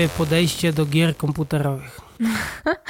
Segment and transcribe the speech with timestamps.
[0.00, 2.00] Twoje podejście do gier komputerowych?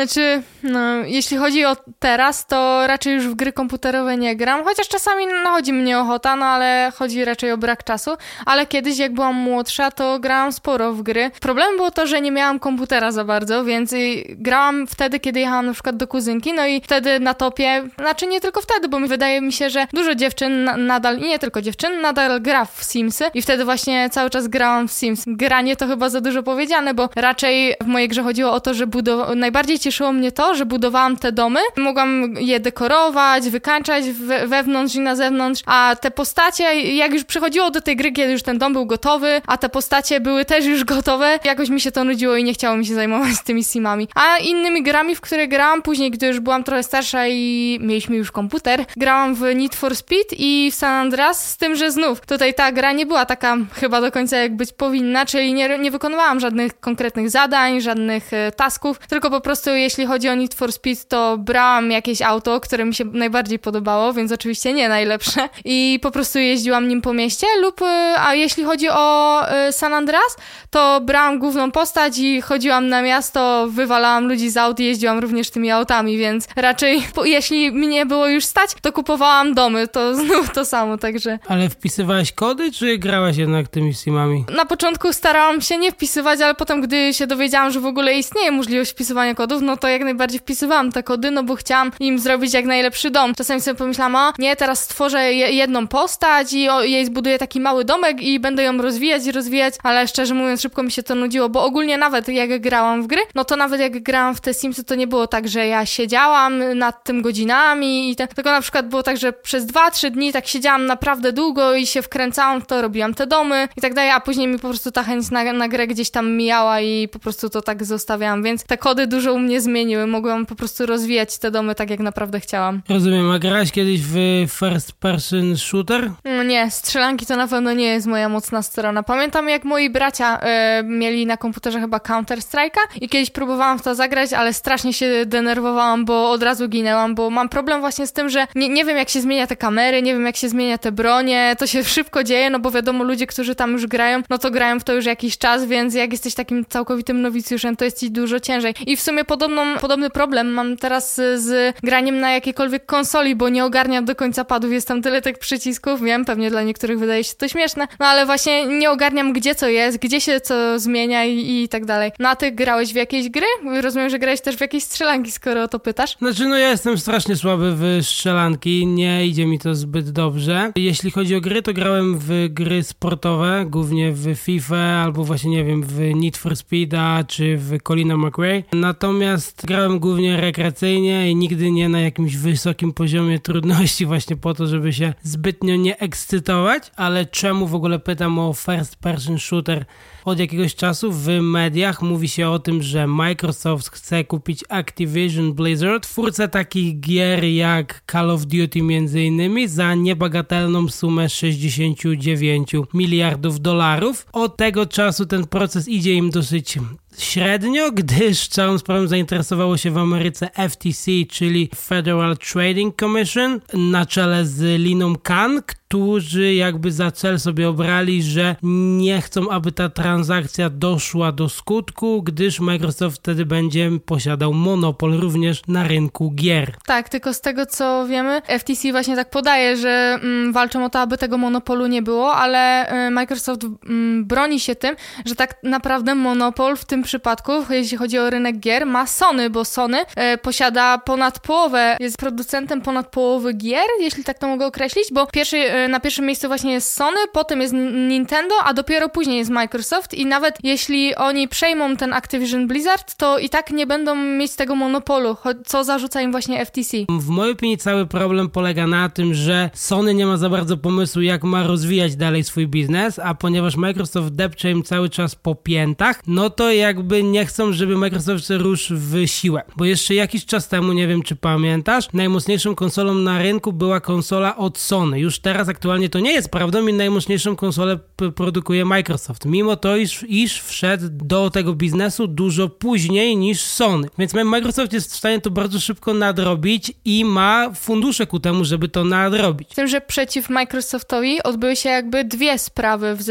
[0.00, 4.88] Znaczy, no, jeśli chodzi o teraz, to raczej już w gry komputerowe nie gram, chociaż
[4.88, 8.10] czasami nachodzi mnie ochota, no ale chodzi raczej o brak czasu.
[8.46, 11.30] Ale kiedyś, jak byłam młodsza, to grałam sporo w gry.
[11.40, 13.94] Problem było to, że nie miałam komputera za bardzo, więc
[14.28, 18.40] grałam wtedy, kiedy jechałam na przykład do kuzynki, no i wtedy na topie, znaczy nie
[18.40, 22.00] tylko wtedy, bo mi wydaje mi się, że dużo dziewczyn nadal, i nie tylko dziewczyn,
[22.00, 25.24] nadal gra w Simsy i wtedy właśnie cały czas grałam w Sims.
[25.26, 28.86] Granie to chyba za dużo powiedziane, bo raczej w mojej grze chodziło o to, że
[28.86, 34.94] budow- najbardziej cieszyło mnie to, że budowałam te domy, mogłam je dekorować, wykańczać we, wewnątrz
[34.94, 38.58] i na zewnątrz, a te postacie, jak już przychodziło do tej gry, kiedy już ten
[38.58, 42.36] dom był gotowy, a te postacie były też już gotowe, jakoś mi się to nudziło
[42.36, 44.08] i nie chciało mi się zajmować tymi simami.
[44.14, 48.32] A innymi grami, w które grałam później, gdy już byłam trochę starsza i mieliśmy już
[48.32, 52.54] komputer, grałam w Need for Speed i w San Andreas, z tym, że znów tutaj
[52.54, 56.40] ta gra nie była taka chyba do końca jak być powinna, czyli nie, nie wykonywałam
[56.40, 61.04] żadnych konkretnych zadań, żadnych e, tasków, tylko po prostu jeśli chodzi o Need for Speed,
[61.08, 65.48] to brałam jakieś auto, które mi się najbardziej podobało, więc oczywiście nie najlepsze.
[65.64, 69.94] I po prostu jeździłam nim po mieście lub, e, a jeśli chodzi o e, San
[69.94, 70.36] Andreas,
[70.70, 75.50] to brałam główną postać i chodziłam na miasto, wywalałam ludzi z aut i jeździłam również
[75.50, 80.64] tymi autami, więc raczej jeśli mnie było już stać, to kupowałam domy, to znów to
[80.64, 81.38] samo, także...
[81.48, 84.44] Ale wpisywałaś kody, czy grałaś jednak tymi simami?
[84.56, 88.50] Na początku starałam się nie wpisywać, ale potem, gdy się dowiedziałam, że w ogóle istnieje
[88.50, 92.54] możliwość wpisywania kodów, no to jak najbardziej wpisywałam te kody, no bo chciałam im zrobić
[92.54, 93.34] jak najlepszy dom.
[93.34, 98.22] Czasami sobie pomyślałam, o nie, teraz stworzę jedną postać i jej zbuduję taki mały domek
[98.22, 101.64] i będę ją rozwijać i rozwijać, ale szczerze mówiąc szybko mi się to nudziło, bo
[101.64, 104.94] ogólnie nawet jak grałam w gry, no to nawet jak grałam w te Simsy, to
[104.94, 109.02] nie było tak, że ja siedziałam nad tym godzinami i te, tylko na przykład było
[109.02, 113.14] tak, że przez 2-3 dni tak siedziałam naprawdę długo i się wkręcałam w to, robiłam
[113.14, 115.86] te domy i tak dalej, a później mi po prostu ta chęć na, na grę
[115.86, 119.59] gdzieś tam mijała i po prostu to tak zostawiałam, więc te kody dużo u mnie
[119.60, 122.82] zmieniły, mogłam po prostu rozwijać te domy tak, jak naprawdę chciałam.
[122.88, 124.14] Rozumiem, a grałaś kiedyś w
[124.48, 126.10] first person shooter?
[126.24, 129.02] No nie, strzelanki to na pewno nie jest moja mocna strona.
[129.02, 130.40] Pamiętam, jak moi bracia
[130.80, 134.92] y, mieli na komputerze chyba Counter Strike'a i kiedyś próbowałam w to zagrać, ale strasznie
[134.92, 138.84] się denerwowałam, bo od razu ginęłam, bo mam problem właśnie z tym, że nie, nie
[138.84, 141.84] wiem, jak się zmienia te kamery, nie wiem, jak się zmienia te bronie, to się
[141.84, 144.92] szybko dzieje, no bo wiadomo, ludzie, którzy tam już grają, no to grają w to
[144.92, 148.74] już jakiś czas, więc jak jesteś takim całkowitym nowicjuszem, to jest ci dużo ciężej.
[148.86, 153.64] I w sumie podobną, podobny problem mam teraz z graniem na jakiejkolwiek konsoli, bo nie
[153.64, 157.34] ogarniam do końca padów, jest tam tyle tych przycisków, wiem, pewnie dla niektórych wydaje się
[157.34, 161.62] to śmieszne, no ale właśnie nie ogarniam, gdzie co jest, gdzie się co zmienia i,
[161.62, 162.12] i tak dalej.
[162.18, 163.46] No a ty grałeś w jakieś gry?
[163.80, 166.16] Rozumiem, że grałeś też w jakieś strzelanki, skoro o to pytasz.
[166.18, 170.72] Znaczy, no ja jestem strasznie słaby w strzelanki, nie idzie mi to zbyt dobrze.
[170.76, 175.64] Jeśli chodzi o gry, to grałem w gry sportowe, głównie w FIFA albo właśnie, nie
[175.64, 178.62] wiem, w Need for Speeda czy w Colina McRae.
[178.72, 179.29] Natomiast
[179.64, 184.92] grałem głównie rekreacyjnie i nigdy nie na jakimś wysokim poziomie trudności właśnie po to, żeby
[184.92, 189.84] się zbytnio nie ekscytować, ale czemu w ogóle pytam o first person shooter?
[190.24, 196.02] Od jakiegoś czasu w mediach mówi się o tym, że Microsoft chce kupić Activision Blizzard,
[196.02, 204.26] twórcę takich gier jak Call of Duty między innymi, za niebagatelną sumę 69 miliardów dolarów.
[204.32, 206.78] Od tego czasu ten proces idzie im dosyć
[207.18, 214.46] średnio, gdyż całą sprawą zainteresowało się w Ameryce FTC, czyli Federal Trading Commission, na czele
[214.46, 220.70] z Liną Khan, którzy jakby za cel sobie obrali, że nie chcą, aby ta transakcja
[220.70, 226.74] doszła do skutku, gdyż Microsoft wtedy będzie posiadał monopol również na rynku gier.
[226.86, 231.00] Tak, tylko z tego co wiemy, FTC właśnie tak podaje, że mm, walczą o to,
[231.00, 236.14] aby tego monopolu nie było, ale y, Microsoft mm, broni się tym, że tak naprawdę
[236.14, 240.98] monopol w tym przypadku, jeśli chodzi o rynek gier, ma Sony, bo Sony y, posiada
[240.98, 245.88] ponad połowę, jest producentem ponad połowy gier, jeśli tak to mogę określić, bo pierwszy y,
[245.88, 247.74] na pierwszym miejscu właśnie jest Sony, potem jest
[248.08, 253.38] Nintendo, a dopiero później jest Microsoft i nawet jeśli oni przejmą ten Activision Blizzard, to
[253.38, 255.36] i tak nie będą mieć tego monopolu,
[255.66, 256.96] co zarzuca im właśnie FTC.
[257.08, 261.22] W mojej opinii cały problem polega na tym, że Sony nie ma za bardzo pomysłu,
[261.22, 266.20] jak ma rozwijać dalej swój biznes, a ponieważ Microsoft depcze im cały czas po piętach,
[266.26, 269.62] no to jakby nie chcą, żeby Microsoft rusz w siłę.
[269.76, 274.56] Bo jeszcze jakiś czas temu, nie wiem czy pamiętasz, najmocniejszą konsolą na rynku była konsola
[274.56, 275.20] od Sony.
[275.20, 277.98] Już teraz aktualnie to nie jest prawdą i najmocniejszą konsolę
[278.34, 284.08] produkuje Microsoft, mimo to, iż, iż wszedł do tego biznesu dużo później niż Sony.
[284.18, 288.88] Więc Microsoft jest w stanie to bardzo szybko nadrobić i ma fundusze ku temu, żeby
[288.88, 289.72] to nadrobić.
[289.72, 293.24] Z tym, że przeciw Microsoftowi odbyły się jakby dwie sprawy w,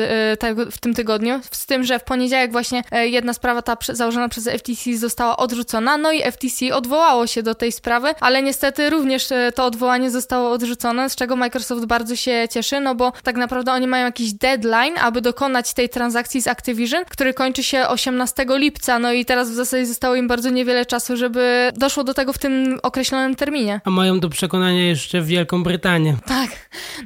[0.72, 4.98] w tym tygodniu, z tym, że w poniedziałek właśnie jedna sprawa ta założona przez FTC
[4.98, 10.12] została odrzucona, no i FTC odwołało się do tej sprawy, ale niestety również to odwołanie
[10.12, 14.34] zostało odrzucone, z czego Microsoft bardzo się cieszy, no bo tak naprawdę oni mają jakiś
[14.34, 19.52] deadline, aby dokonać tej transakcji z Activision, który kończy się 18 lipca, no i teraz
[19.52, 23.82] w zasadzie zostało im bardzo niewiele czasu, żeby doszło do tego w tym określonym terminie.
[23.86, 26.16] A mają do przekonania jeszcze Wielką Brytanię.
[26.26, 26.50] Tak,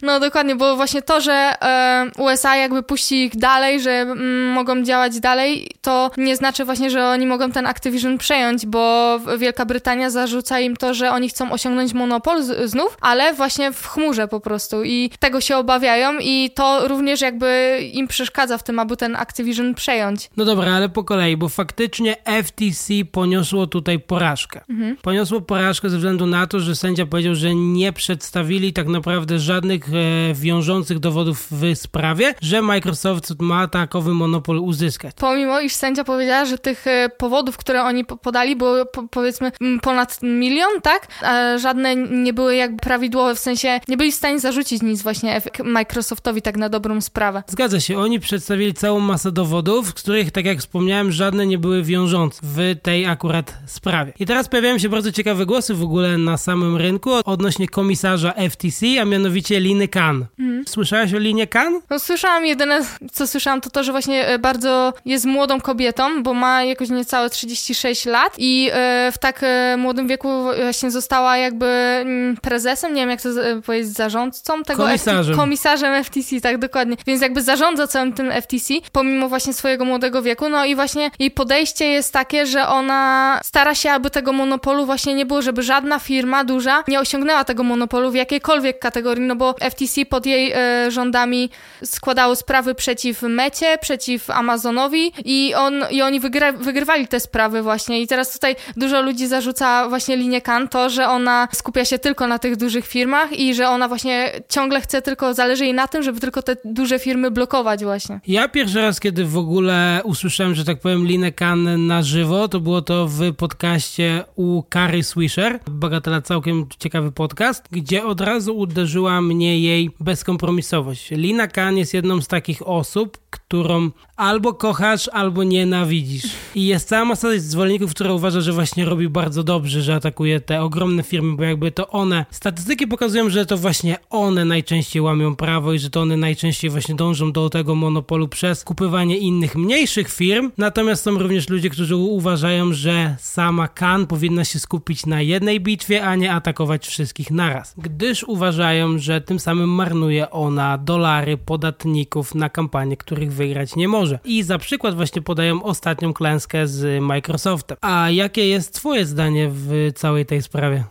[0.01, 4.83] no dokładnie, bo właśnie to, że e, USA jakby puści ich dalej, że mm, mogą
[4.83, 10.09] działać dalej, to nie znaczy właśnie, że oni mogą ten Activision przejąć, bo Wielka Brytania
[10.09, 14.39] zarzuca im to, że oni chcą osiągnąć monopol z, znów, ale właśnie w chmurze po
[14.39, 19.15] prostu i tego się obawiają i to również jakby im przeszkadza w tym, aby ten
[19.15, 20.29] Activision przejąć.
[20.37, 24.61] No dobra, ale po kolei, bo faktycznie FTC poniosło tutaj porażkę.
[24.69, 24.97] Mhm.
[25.01, 29.85] Poniosło porażkę ze względu na to, że sędzia powiedział, że nie przedstawili tak naprawdę żadnych
[29.89, 35.15] e, wiążących dowodów w sprawie, że Microsoft ma takowy monopol uzyskać.
[35.19, 40.19] Pomimo, iż sędzia powiedziała, że tych e, powodów, które oni podali, było po, powiedzmy ponad
[40.21, 41.07] milion, tak?
[41.21, 45.41] A żadne nie były jakby prawidłowe, w sensie nie byli w stanie zarzucić nic właśnie
[45.63, 47.43] Microsoftowi tak na dobrą sprawę.
[47.47, 51.83] Zgadza się, oni przedstawili całą masę dowodów, z których, tak jak wspomniałem, żadne nie były
[51.83, 54.13] wiążące w tej akurat sprawie.
[54.19, 58.85] I teraz pojawiają się bardzo ciekawe głosy w ogóle na samym rynku odnośnie komisarza FTC,
[59.01, 60.25] a mianowicie Liny Khan.
[60.39, 60.67] Mm.
[60.67, 61.81] Słyszałaś o Linie Khan?
[61.89, 62.81] No słyszałam, jedyne
[63.11, 67.29] co słyszałam to to, że właśnie e, bardzo jest młodą kobietą, bo ma jakoś niecałe
[67.29, 73.01] 36 lat i e, w tak e, młodym wieku właśnie została jakby mm, prezesem, nie
[73.01, 73.29] wiem jak to
[73.65, 75.33] powiedzieć, zarządcą tego komisarzem.
[75.33, 76.97] FT, komisarzem FTC, tak dokładnie.
[77.07, 80.49] Więc jakby zarządza całym tym FTC, pomimo właśnie swojego młodego wieku.
[80.49, 85.15] No i właśnie jej podejście jest takie, że ona stara się, aby tego monopolu właśnie
[85.15, 89.55] nie było, żeby żadna firma duża nie osiągnęła tego monopolu w jakiejkolwiek kategorii, no bo
[89.71, 91.49] FTC pod jej e, rządami
[91.83, 98.01] składało sprawy przeciw Mecie, przeciw Amazonowi i, on, i oni wygry, wygrywali te sprawy właśnie.
[98.01, 102.27] I teraz tutaj dużo ludzi zarzuca właśnie linię Kan to, że ona skupia się tylko
[102.27, 106.03] na tych dużych firmach i że ona właśnie ciągle chce tylko, zależy jej na tym,
[106.03, 108.19] żeby tylko te duże firmy blokować właśnie.
[108.27, 112.59] Ja pierwszy raz, kiedy w ogóle usłyszałem, że tak powiem, Linę Kan na żywo, to
[112.59, 119.21] było to w podcaście u Kary Swisher, Bagatela całkiem ciekawy podcast, gdzie od razu uderzyła
[119.21, 121.11] mnie jej bezkompromisowość.
[121.11, 123.91] Lina Kan jest jedną z takich osób, którą
[124.23, 126.23] albo kochasz, albo nienawidzisz.
[126.55, 130.61] I jest cała masa zwolenników, która uważa, że właśnie robi bardzo dobrze, że atakuje te
[130.61, 135.73] ogromne firmy, bo jakby to one, statystyki pokazują, że to właśnie one najczęściej łamią prawo
[135.73, 140.51] i że to one najczęściej właśnie dążą do tego monopolu przez kupywanie innych mniejszych firm.
[140.57, 146.05] Natomiast są również ludzie, którzy uważają, że sama Kan powinna się skupić na jednej bitwie,
[146.05, 147.73] a nie atakować wszystkich naraz.
[147.77, 154.12] Gdyż uważają, że tym samym marnuje ona dolary podatników na kampanie, których wygrać nie może.
[154.25, 157.77] I za przykład właśnie podają ostatnią klęskę z Microsoftem.
[157.81, 160.83] A jakie jest twoje zdanie w całej tej sprawie?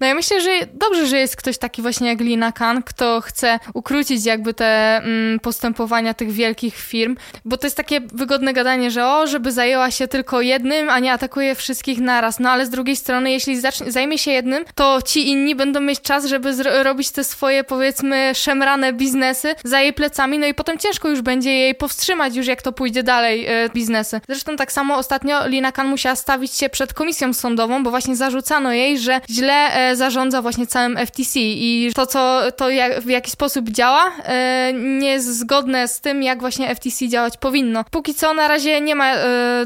[0.00, 3.58] No ja myślę, że dobrze, że jest ktoś taki właśnie jak Lina Khan, kto chce
[3.74, 9.06] ukrócić jakby te mm, postępowania tych wielkich firm, bo to jest takie wygodne gadanie, że
[9.06, 12.40] o, żeby zajęła się tylko jednym, a nie atakuje wszystkich naraz.
[12.40, 16.00] No ale z drugiej strony, jeśli zacznie, zajmie się jednym, to ci inni będą mieć
[16.00, 16.52] czas, żeby
[16.82, 21.50] robić te swoje powiedzmy szemrane biznesy za jej plecami, no i potem ciężko już będzie
[21.50, 24.20] jej powstrzymać już jak to pójdzie dalej e, biznesy.
[24.28, 28.72] Zresztą tak samo ostatnio Lina Khan musiała stawić się przed komisją sądową, bo właśnie zarzucano
[28.72, 33.30] jej, że źle e, zarządza właśnie całym FTC i to, co to jak, w jaki
[33.30, 37.84] sposób działa, e, nie jest zgodne z tym, jak właśnie FTC działać powinno.
[37.90, 39.14] Póki co na razie nie ma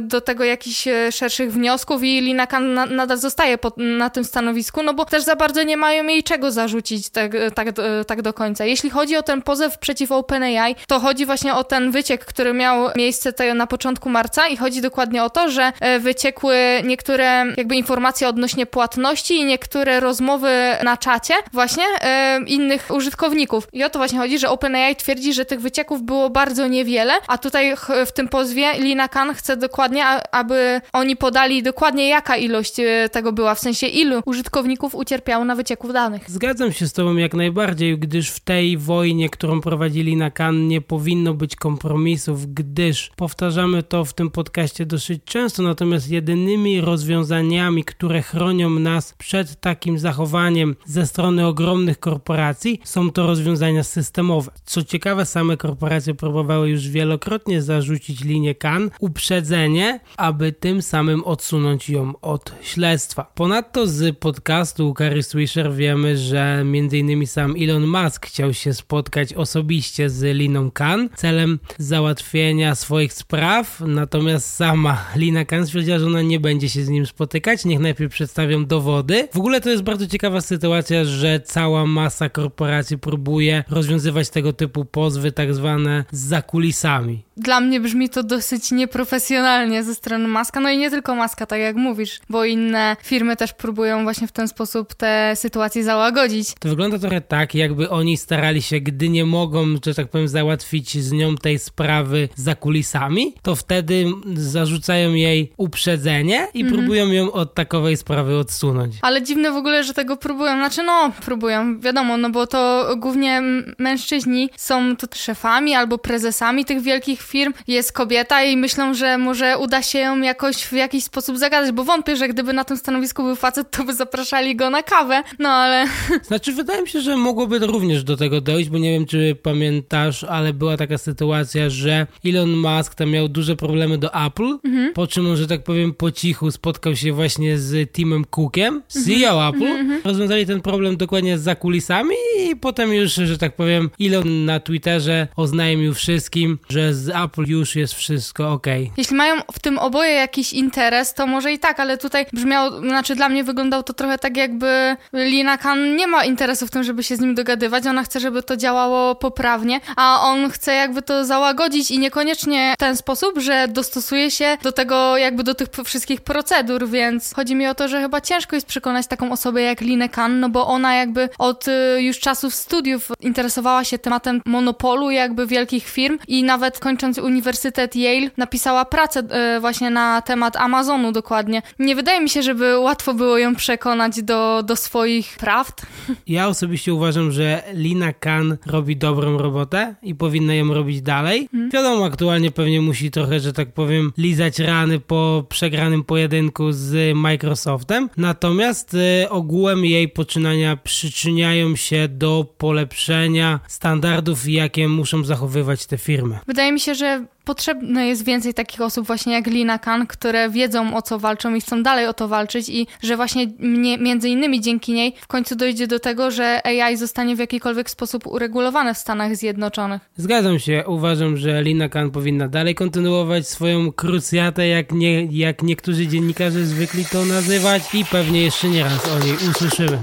[0.00, 4.95] do tego jakichś szerszych wniosków i Lina Khan na, nadal zostaje na tym stanowisku, no
[4.95, 7.68] bo też za bardzo nie mają jej czego zarzucić tak, tak,
[8.07, 8.64] tak do końca.
[8.64, 12.77] Jeśli chodzi o ten pozew przeciw OpenAI, to chodzi właśnie o ten wyciek, który miał
[12.97, 16.54] miejsce tutaj na początku marca i chodzi dokładnie o to, że wyciekły
[16.85, 20.49] niektóre jakby informacje odnośnie płatności i niektóre rozmowy
[20.85, 23.68] na czacie właśnie e, innych użytkowników.
[23.73, 27.38] I o to właśnie chodzi, że OpenAI twierdzi, że tych wycieków było bardzo niewiele, a
[27.38, 27.75] tutaj
[28.06, 33.32] w tym pozwie Lina Khan chce dokładnie, aby oni podali dokładnie jaka ilość e, tego
[33.32, 36.30] była, w sensie ilu użytkowników ucierpiało na wycieku danych.
[36.30, 40.80] Zgadzam się z tobą jak najbardziej, gdyż w tej wojnie, którą prowadzi Lina Khan nie
[40.80, 48.22] powinno być kompromisów, gdyż powtarzamy to w tym podcaście dosyć często, natomiast jedynymi rozwiązaniami, które
[48.22, 54.50] chronią nas przed takim zachowaniem ze strony ogromnych korporacji, są to rozwiązania systemowe.
[54.64, 61.90] Co ciekawe, same korporacje próbowały już wielokrotnie zarzucić linię KAN, uprzedzenie, aby tym samym odsunąć
[61.90, 63.32] ją od śledztwa.
[63.34, 67.26] Ponadto z podcastu Carrie Swisher wiemy, że m.in.
[67.26, 74.54] sam Elon Musk chciał się spotkać osobiście z Liną Khan celem załatwienia swoich spraw, natomiast
[74.54, 78.66] sama Lina Khan stwierdziła, że ona nie będzie się z nim spotykać, niech najpierw przedstawią
[78.66, 79.28] dowody.
[79.32, 84.84] W ogóle to jest bardzo ciekawa sytuacja, że cała masa korporacji próbuje rozwiązywać tego typu
[84.84, 87.22] pozwy, tak zwane za kulisami.
[87.36, 91.60] Dla mnie brzmi to dosyć nieprofesjonalnie ze strony Maska, no i nie tylko Maska, tak
[91.60, 96.54] jak mówisz, bo inne firmy też próbują właśnie w ten sposób te sytuacje załagodzić.
[96.60, 100.98] To wygląda trochę tak, jakby oni starali się, gdy nie mogą, że tak powiem, załatwić
[100.98, 106.78] z nią tej sprawy za kulisami, to wtedy zarzucają jej uprzedzenie i mhm.
[106.78, 108.95] próbują ją od takowej sprawy odsunąć.
[109.02, 110.52] Ale dziwne w ogóle, że tego próbują.
[110.57, 113.43] Znaczy, no, próbują, wiadomo, no bo to głównie
[113.78, 117.52] mężczyźni są to szefami albo prezesami tych wielkich firm.
[117.67, 121.85] Jest kobieta i myślą, że może uda się ją jakoś w jakiś sposób zagadać, bo
[121.85, 125.23] wątpię, że gdyby na tym stanowisku był facet, to by zapraszali go na kawę.
[125.38, 125.87] No ale.
[126.28, 130.25] Znaczy, wydaje mi się, że mogłoby również do tego dojść, bo nie wiem, czy pamiętasz,
[130.25, 132.07] ale była taka sytuacja, że
[132.38, 134.92] Elon Musk tam miał duże problemy do Apple, mhm.
[134.92, 139.47] po czym on, że tak powiem, po cichu spotkał się właśnie z Timem Cookiem, CEO
[139.47, 139.54] mhm.
[139.54, 139.66] Apple.
[139.66, 140.00] Mhm.
[140.04, 145.28] Rozwiązali ten problem dokładnie za kulisami i potem już, że tak powiem, Elon na Twitterze
[145.37, 148.66] oznajmił wszystkim, że z Apple już jest wszystko ok.
[148.97, 153.14] Jeśli mają w tym oboje jakiś interes, to może i tak, ale tutaj brzmiało, znaczy
[153.14, 157.02] dla mnie wyglądało to trochę tak, jakby Lina Khan nie ma interesu w tym, żeby
[157.02, 157.87] się z nim dogadywać.
[157.87, 162.27] Ona chce, żeby to działało poprawnie, a on chce jakby to załagodzić i niekoniecznie
[162.75, 167.54] w ten sposób, że dostosuje się do tego, jakby do tych wszystkich procedur, więc chodzi
[167.54, 170.66] mi o to, że chyba ciężko jest przekonać taką osobę jak Linę Khan, no bo
[170.66, 176.42] ona jakby od y, już czasów studiów interesowała się tematem monopolu jakby wielkich firm i
[176.42, 179.23] nawet kończąc Uniwersytet Yale napisała pracę
[179.56, 181.62] y, właśnie na temat Amazonu dokładnie.
[181.78, 185.82] Nie wydaje mi się, żeby łatwo było ją przekonać do, do swoich prawd.
[186.26, 191.49] Ja osobiście uważam, że Lina Khan robi dobrą robotę i powinna ją robić dalej.
[191.52, 191.70] Hmm.
[191.70, 198.10] Wiadomo, aktualnie pewnie musi trochę, że tak powiem, lizać rany po przegranym pojedynku z Microsoftem.
[198.16, 206.38] Natomiast y, ogółem jej poczynania przyczyniają się do polepszenia standardów, jakie muszą zachowywać te firmy.
[206.46, 210.97] Wydaje mi się, że potrzebne jest więcej takich osób właśnie jak Lina Khan, które wiedzą
[210.97, 214.61] o co walczą i chcą dalej o to walczyć i że właśnie mnie, między innymi
[214.61, 218.99] dzięki niej w końcu dojdzie do tego, że AI zostanie w jakikolwiek sposób uregulowane w
[218.99, 220.02] Stanach Zjednoczonych.
[220.17, 220.85] Zgadzam się.
[220.87, 227.05] Uważam, że Lina Khan powinna dalej kontynuować swoją krucjatę, jak, nie, jak niektórzy dziennikarze zwykli
[227.05, 229.99] to nazywać i pewnie jeszcze nie raz o niej usłyszymy.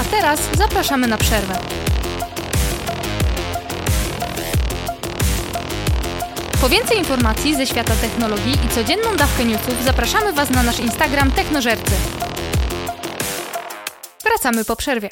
[0.00, 1.89] A teraz zapraszamy na przerwę.
[6.60, 11.30] Po więcej informacji ze świata technologii i codzienną dawkę newsów zapraszamy Was na nasz Instagram
[11.30, 11.92] Technożercy.
[14.24, 15.10] Wracamy po przerwie.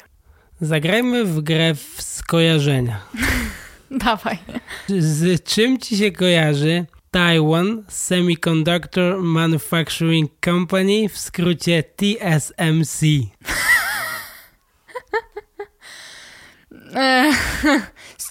[0.61, 2.99] Zagrajmy w grę w skojarzenia.
[3.91, 4.37] Dawaj.
[4.99, 13.01] Z czym ci się kojarzy Taiwan Semiconductor Manufacturing Company, w skrócie TSMC?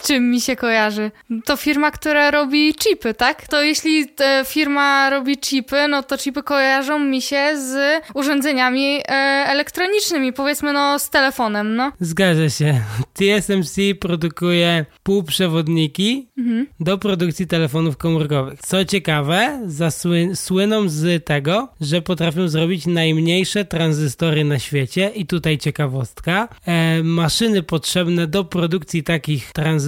[0.01, 1.11] z czym mi się kojarzy?
[1.45, 3.49] To firma, która robi chipy, tak?
[3.49, 4.07] To jeśli
[4.47, 9.13] firma robi chipy, no to chipy kojarzą mi się z urządzeniami e,
[9.49, 11.93] elektronicznymi, powiedzmy no z telefonem, no.
[12.01, 12.81] Zgadza się.
[13.13, 16.67] TSMC produkuje półprzewodniki mhm.
[16.81, 18.61] do produkcji telefonów komórkowych.
[18.61, 25.59] Co ciekawe, zasły, słyną z tego, że potrafią zrobić najmniejsze tranzystory na świecie i tutaj
[25.59, 26.49] ciekawostka.
[26.67, 29.88] E, maszyny potrzebne do produkcji takich tranzystorów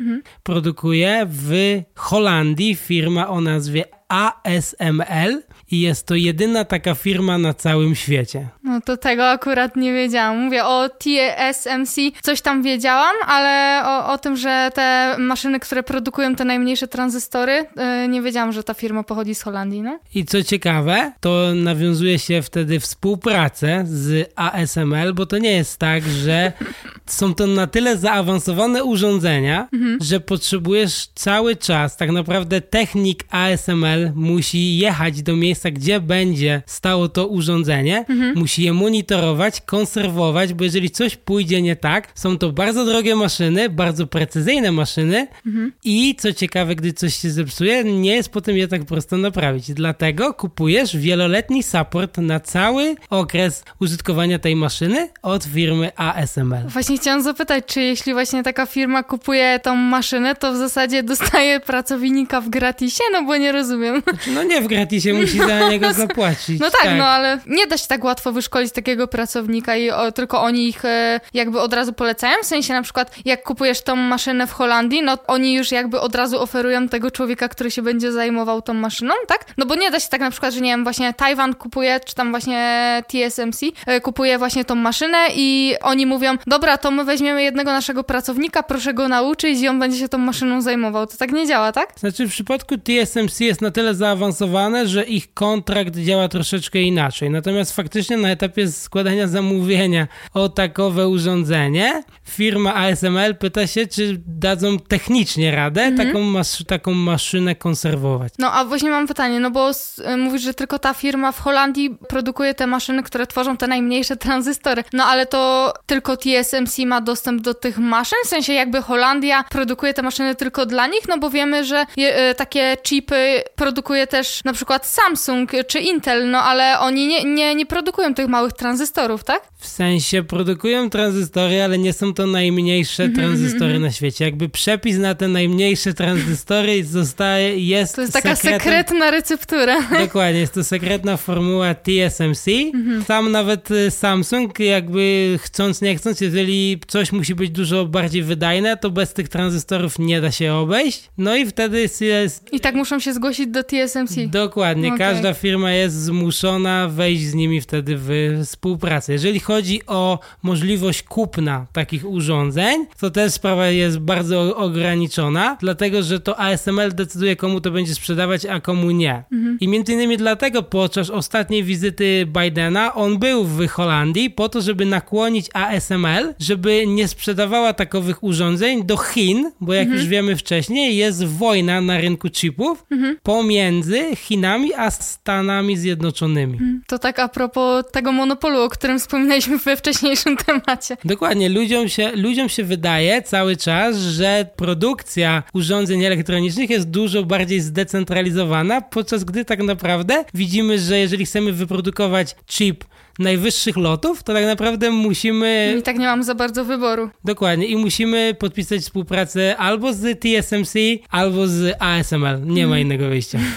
[0.00, 0.22] mhm.
[0.42, 7.94] produkuje w Holandii firma o nazwie ASML i jest to jedyna taka firma na całym
[7.94, 8.48] świecie.
[8.64, 10.38] No to tego akurat nie wiedziałam.
[10.38, 16.34] Mówię o TSMC, coś tam wiedziałam, ale o, o tym, że te maszyny, które produkują
[16.34, 19.82] te najmniejsze tranzystory, yy, nie wiedziałam, że ta firma pochodzi z Holandii.
[19.82, 19.98] No?
[20.14, 26.02] I co ciekawe, to nawiązuje się wtedy współpracę z ASML, bo to nie jest tak,
[26.02, 26.52] że
[27.06, 29.98] są to na tyle zaawansowane urządzenia, mhm.
[30.00, 36.62] że potrzebujesz cały czas, tak naprawdę technik ASML musi jechać do miejsca, miejsca, gdzie będzie
[36.66, 38.38] stało to urządzenie, Mhm.
[38.38, 43.68] musi je monitorować, konserwować, bo jeżeli coś pójdzie nie tak, są to bardzo drogie maszyny,
[43.68, 45.72] bardzo precyzyjne maszyny Mhm.
[45.84, 49.72] i co ciekawe, gdy coś się zepsuje, nie jest potem je tak prosto naprawić.
[49.74, 56.68] Dlatego kupujesz wieloletni support na cały okres użytkowania tej maszyny od firmy ASML.
[56.68, 61.60] Właśnie chciałam zapytać, czy jeśli właśnie taka firma kupuje tą maszynę, to w zasadzie dostaje
[61.60, 63.02] pracownika w gratisie?
[63.12, 64.02] No bo nie rozumiem.
[64.34, 66.60] No nie w gratisie, musi za niego zapłacić.
[66.60, 70.42] No tak, no ale nie da się tak łatwo wyszkolić takiego pracownika i o, tylko
[70.42, 72.42] oni ich e, jakby od razu polecają.
[72.42, 76.14] W sensie na przykład jak kupujesz tą maszynę w Holandii, no oni już jakby od
[76.14, 79.44] razu oferują tego człowieka, który się będzie zajmował tą maszyną, tak?
[79.56, 82.14] No bo nie da się tak na przykład, że nie wiem, właśnie Tajwan kupuje, czy
[82.14, 87.42] tam właśnie TSMC e, kupuje właśnie tą maszynę i oni mówią, dobra, to my weźmiemy
[87.42, 91.06] jednego naszego pracownika, proszę go nauczyć i on będzie się tą maszyną zajmował.
[91.06, 91.92] To tak nie działa, tak?
[91.96, 97.30] Znaczy w przypadku TSMC jest na tyle zaawansowane, że ich kontrakt działa troszeczkę inaczej.
[97.30, 104.78] Natomiast faktycznie na etapie składania zamówienia o takowe urządzenie, firma ASML pyta się, czy dadzą
[104.78, 108.32] technicznie radę taką, mas- taką maszynę konserwować.
[108.38, 111.96] No a właśnie mam pytanie, no bo y, mówisz, że tylko ta firma w Holandii
[112.08, 114.84] produkuje te maszyny, które tworzą te najmniejsze tranzystory.
[114.92, 118.18] No ale to tylko TSMC ma dostęp do tych maszyn?
[118.24, 121.08] W sensie jakby Holandia produkuje te maszyny tylko dla nich?
[121.08, 125.23] No bo wiemy, że je, y, takie chipy produkuje też na przykład Samsung
[125.66, 129.42] czy Intel, no ale oni nie, nie, nie produkują tych małych tranzystorów, tak?
[129.64, 134.24] W sensie produkują tranzystory, ale nie są to najmniejsze Mhm, tranzystory na świecie.
[134.24, 139.76] Jakby przepis na te najmniejsze tranzystory zostaje, jest To jest taka sekretem- sekretna receptura.
[140.00, 142.46] Dokładnie, jest to sekretna formuła TSMC.
[142.74, 143.04] Mhm.
[143.04, 148.76] Sam nawet y, Samsung, jakby chcąc, nie chcąc, jeżeli coś musi być dużo bardziej wydajne,
[148.76, 151.10] to bez tych tranzystorów nie da się obejść.
[151.18, 154.26] No i wtedy jest, jest I tak muszą się zgłosić do TSMC.
[154.26, 154.98] dokładnie, Okej.
[154.98, 158.08] każda firma jest zmuszona wejść z nimi wtedy w
[158.44, 159.12] współpracę.
[159.12, 159.53] Jeżeli chodzi
[159.86, 166.94] o możliwość kupna takich urządzeń, to też sprawa jest bardzo ograniczona, dlatego że to ASML
[166.94, 169.24] decyduje, komu to będzie sprzedawać, a komu nie.
[169.60, 174.86] I między innymi dlatego podczas ostatniej wizyty Bidena on był w Holandii po to, żeby
[174.86, 181.24] nakłonić ASML, żeby nie sprzedawała takowych urządzeń do Chin, bo jak już wiemy wcześniej, jest
[181.24, 182.84] wojna na rynku chipów
[183.22, 186.58] pomiędzy Chinami a Stanami Zjednoczonymi.
[186.86, 190.96] To tak a propos tego monopolu, o którym wspominaliśmy we wcześniejszym temacie.
[191.04, 197.60] Dokładnie, ludziom się, ludziom się wydaje cały czas, że produkcja urządzeń elektronicznych jest dużo bardziej
[197.60, 202.84] zdecentralizowana, podczas gdy tak naprawdę widzimy, że jeżeli chcemy wyprodukować chip
[203.18, 207.10] najwyższych lotów, to tak naprawdę musimy I tak nie mam za bardzo wyboru.
[207.24, 207.66] Dokładnie.
[207.66, 210.74] I musimy podpisać współpracę albo z TSMC,
[211.10, 212.46] albo z ASML.
[212.46, 213.38] Nie ma innego wyjścia.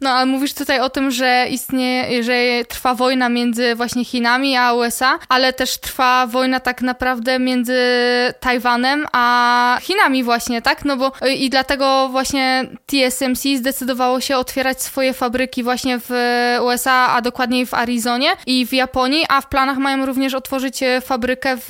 [0.00, 2.34] No, ale mówisz tutaj o tym, że istnieje, że
[2.68, 7.76] trwa wojna między właśnie Chinami a USA, ale też trwa wojna tak naprawdę między
[8.40, 10.84] Tajwanem a Chinami właśnie, tak?
[10.84, 16.10] No bo i dlatego właśnie TSMC zdecydowało się otwierać swoje fabryki właśnie w
[16.62, 21.00] USA, a dokładniej w Arizonie i w Japonii, a w planach mają również otworzyć e,
[21.00, 21.68] fabrykę w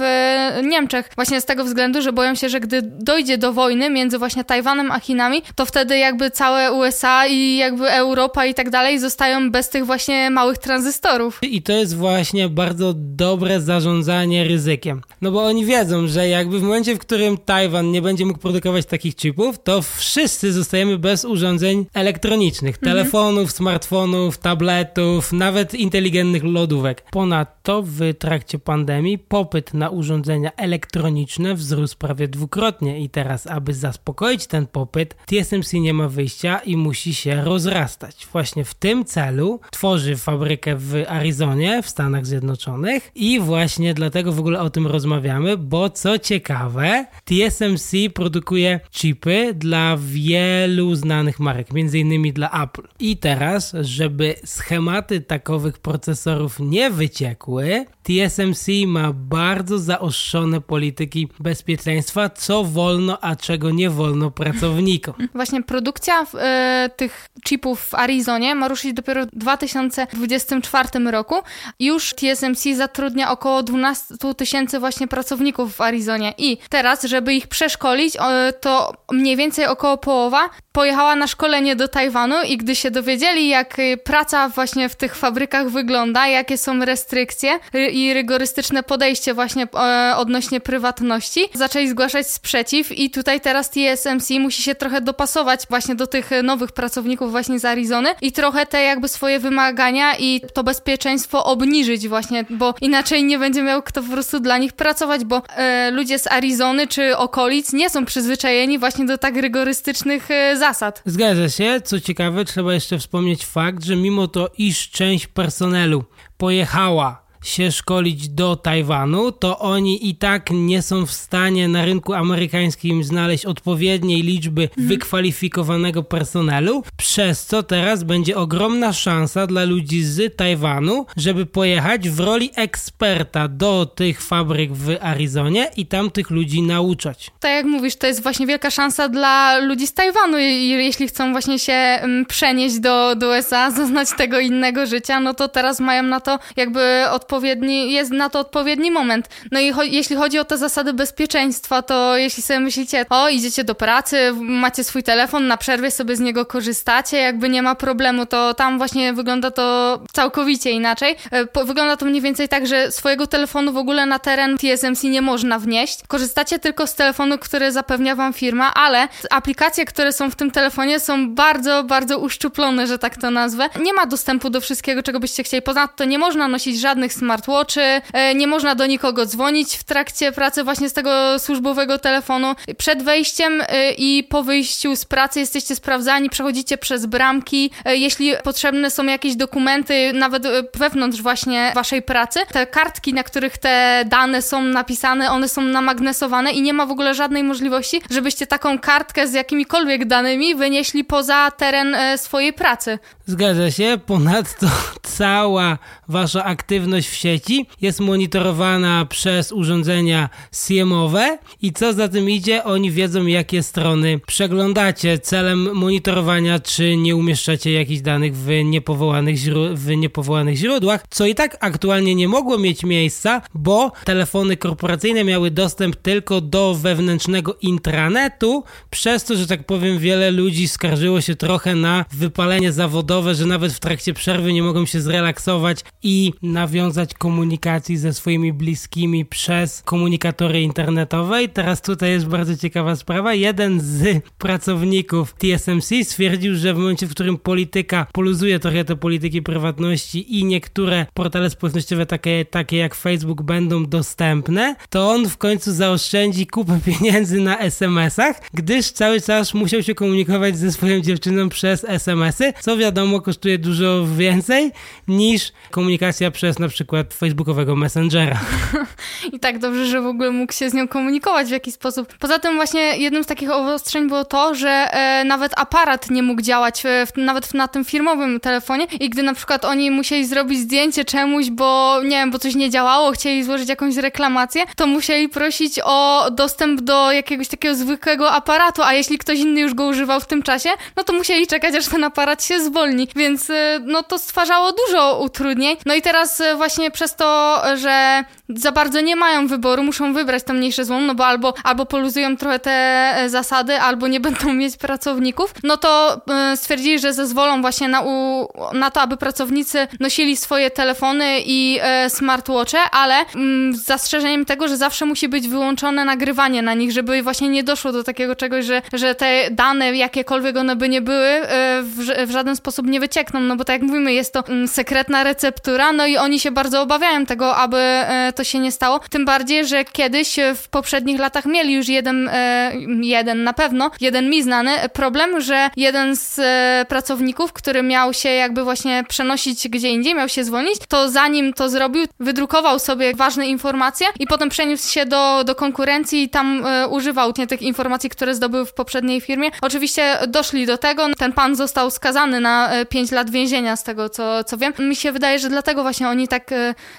[0.62, 1.10] Niemczech.
[1.16, 4.90] Właśnie z tego względu, że boją się, że gdy dojdzie do wojny między właśnie Tajwanem
[4.90, 9.68] a Chinami, to wtedy jakby całe USA i jakby Europa i tak dalej zostają bez
[9.68, 11.38] tych właśnie małych tranzystorów.
[11.42, 15.02] I to jest właśnie bardzo dobre zarządzanie ryzykiem.
[15.20, 18.86] No bo oni wiedzą, że jakby w momencie, w którym Tajwan nie będzie mógł produkować
[18.86, 22.78] takich chipów, to wszyscy zostajemy bez urządzeń elektronicznych.
[22.78, 26.91] Telefonów, smartfonów, tabletów, nawet inteligentnych lodówek.
[27.10, 34.46] Ponadto w trakcie pandemii popyt na urządzenia elektroniczne wzrósł prawie dwukrotnie i teraz, aby zaspokoić
[34.46, 38.26] ten popyt, TSMC nie ma wyjścia i musi się rozrastać.
[38.32, 44.40] Właśnie w tym celu tworzy fabrykę w Arizonie w Stanach Zjednoczonych i właśnie dlatego w
[44.40, 52.32] ogóle o tym rozmawiamy, bo co ciekawe, TSMC produkuje chipy dla wielu znanych marek, innymi
[52.32, 52.82] dla Apple.
[53.00, 62.64] I teraz, żeby schematy takowych procesorów nie wyciekły, TSMC ma bardzo zaostrzone polityki bezpieczeństwa, co
[62.64, 65.14] wolno, a czego nie wolno pracownikom.
[65.34, 71.34] Właśnie produkcja e, tych chipów w Arizonie ma ruszyć dopiero w 2024 roku.
[71.80, 78.16] Już TSMC zatrudnia około 12 tysięcy właśnie pracowników w Arizonie i teraz, żeby ich przeszkolić,
[78.16, 83.48] e, to mniej więcej około połowa pojechała na szkolenie do Tajwanu i gdy się dowiedzieli,
[83.48, 89.34] jak y, praca właśnie w tych fabrykach wygląda, jakie są restrykcje ry- i rygorystyczne podejście
[89.34, 95.60] właśnie e, odnośnie prywatności, zaczęli zgłaszać sprzeciw i tutaj teraz TSMC musi się trochę dopasować
[95.70, 100.40] właśnie do tych nowych pracowników właśnie z Arizony i trochę te jakby swoje wymagania i
[100.54, 105.24] to bezpieczeństwo obniżyć właśnie, bo inaczej nie będzie miał kto po prostu dla nich pracować,
[105.24, 110.56] bo e, ludzie z Arizony czy okolic nie są przyzwyczajeni właśnie do tak rygorystycznych e,
[110.56, 111.02] zasad.
[111.06, 111.80] Zgadza się.
[111.84, 116.04] Co ciekawe, trzeba jeszcze wspomnieć fakt, że mimo to, iż część personelu
[116.42, 122.12] pojechała się szkolić do Tajwanu, to oni i tak nie są w stanie na rynku
[122.14, 130.36] amerykańskim znaleźć odpowiedniej liczby wykwalifikowanego personelu, przez co teraz będzie ogromna szansa dla ludzi z
[130.36, 136.62] Tajwanu, żeby pojechać w roli eksperta do tych fabryk w Arizonie i tam tych ludzi
[136.62, 137.30] nauczać.
[137.40, 141.58] Tak jak mówisz, to jest właśnie wielka szansa dla ludzi z Tajwanu, jeśli chcą właśnie
[141.58, 146.20] się mm, przenieść do, do USA, zaznać tego innego życia, no to teraz mają na
[146.20, 149.28] to jakby odpowiedni, jest na to odpowiedni moment.
[149.50, 153.64] No i cho jeśli chodzi o te zasady bezpieczeństwa, to jeśli sobie myślicie, o idziecie
[153.64, 158.26] do pracy, macie swój telefon, na przerwie sobie z niego korzystacie, jakby nie ma problemu,
[158.26, 161.16] to tam właśnie wygląda to całkowicie inaczej.
[161.30, 165.22] E, wygląda to mniej więcej tak, że swojego telefonu w ogóle na teren TSMC nie
[165.22, 165.98] można wnieść.
[166.08, 171.00] Korzystacie tylko z telefonu, który zapewnia wam firma, ale aplikacje, które są w tym telefonie
[171.00, 173.68] są bardzo, bardzo uszczuplone, że tak to nazwę.
[173.80, 175.62] Nie ma dostępu do wszystkiego, czego byście chcieli.
[175.62, 180.64] Ponadto nie można nosić żadnych smartwatchy, e, nie można do nikogo dzwonić w trakcie pracy
[180.64, 182.54] właśnie z tego służbowego telefonu.
[182.78, 187.70] Przed wejściem e, i po wyjściu z pracy jesteście sprawdzani, przechodzicie przez bramki.
[187.84, 190.42] E, jeśli potrzebne są jakieś dokumenty, nawet
[190.74, 196.52] wewnątrz właśnie waszej pracy, te kartki, na których te dane są napisane, one są namagnesowane
[196.52, 201.50] i nie ma w ogóle żadnej możliwości, żebyście taką kartkę z jakimikolwiek danymi wynieśli poza
[201.50, 202.98] teren swojej pracy.
[203.26, 203.98] Zgadza się.
[204.06, 204.66] Ponadto
[205.16, 212.64] cała wasza aktywność w sieci jest monitorowana przez urządzenia SIEM-owe i co za tym idzie,
[212.64, 219.36] oni wiedzą jakie strony przeglądacie celem monitorowania, czy nie umieszczacie jakichś danych w niepowołanych,
[219.74, 225.50] w niepowołanych źródłach, co i tak aktualnie nie mogło mieć miejsca, bo telefony korporacyjne miały
[225.50, 231.74] dostęp tylko do wewnętrznego intranetu, przez to, że tak powiem, wiele ludzi skarżyło się trochę
[231.74, 237.96] na wypalenie zawodowe, że nawet w trakcie przerwy nie mogą się zrelaksować i nawiązać komunikacji
[237.96, 241.42] ze swoimi bliskimi przez komunikatory internetowe.
[241.42, 243.34] I teraz tutaj jest bardzo ciekawa sprawa.
[243.34, 249.42] Jeden z pracowników TSMC stwierdził, że w momencie, w którym polityka poluzuje trochę te polityki
[249.42, 255.72] prywatności i niektóre portale społecznościowe takie, takie jak Facebook będą dostępne, to on w końcu
[255.72, 261.84] zaoszczędzi kupę pieniędzy na SMS-ach, gdyż cały czas musiał się komunikować ze swoją dziewczyną przez
[261.88, 264.72] SMS-y, co wiadomo kosztuje dużo więcej
[265.08, 268.40] niż komunikacja przez na przykład facebookowego Messengera.
[269.32, 272.14] I tak dobrze, że w ogóle mógł się z nią komunikować w jakiś sposób.
[272.18, 276.42] Poza tym właśnie jednym z takich obostrzeń było to, że e, nawet aparat nie mógł
[276.42, 280.58] działać, e, w, nawet na tym firmowym telefonie i gdy na przykład oni musieli zrobić
[280.58, 285.28] zdjęcie czemuś, bo nie wiem, bo coś nie działało, chcieli złożyć jakąś reklamację, to musieli
[285.28, 290.20] prosić o dostęp do jakiegoś takiego zwykłego aparatu, a jeśli ktoś inny już go używał
[290.20, 294.02] w tym czasie, no to musieli czekać, aż ten aparat się zwolni, więc e, no
[294.02, 295.76] to stwarzało dużo utrudnień.
[295.86, 300.42] No i teraz e, właśnie przez to, że za bardzo nie mają wyboru, muszą wybrać
[300.42, 304.52] to mniejsze zło, no bo albo, albo poluzują trochę te e, zasady, albo nie będą
[304.52, 309.88] mieć pracowników, no to e, stwierdzili, że zezwolą właśnie na, u, na to, aby pracownicy
[310.00, 315.48] nosili swoje telefony i e, smartwatche, ale mm, z zastrzeżeniem tego, że zawsze musi być
[315.48, 319.96] wyłączone nagrywanie na nich, żeby właśnie nie doszło do takiego czegoś, że, że te dane,
[319.96, 323.80] jakiekolwiek one by nie były, e, w, w żaden sposób nie wyciekną, no bo tak
[323.80, 327.76] jak mówimy, jest to mm, sekretna receptura, no i oni się bardzo obawiają tego, aby
[327.76, 329.00] e, to się nie stało.
[329.10, 333.90] Tym bardziej, że kiedyś e, w poprzednich latach mieli już jeden, e, jeden na pewno,
[334.00, 336.40] jeden mi znany problem, że jeden z
[336.88, 341.68] pracowników, który miał się jakby właśnie przenosić gdzie indziej, miał się zwolnić, to zanim to
[341.68, 347.32] zrobił, wydrukował sobie ważne informacje i potem przeniósł się do, do konkurencji i tam używał
[347.38, 349.50] nie, tych informacji, które zdobył w poprzedniej firmie.
[349.62, 354.44] Oczywiście doszli do tego, ten pan został skazany na 5 lat więzienia, z tego co,
[354.44, 354.72] co wiem.
[354.78, 356.50] Mi się wydaje, że dlatego właśnie oni tak,